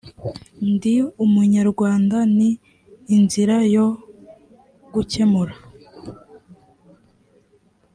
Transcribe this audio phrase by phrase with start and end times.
[0.71, 0.95] ndi
[1.25, 2.49] umunyarwanda ni
[3.15, 3.87] inzira yo
[4.93, 5.53] gukemura